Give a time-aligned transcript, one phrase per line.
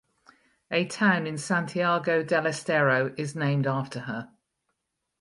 [0.71, 4.31] A town in Santiago del Estero is named after her.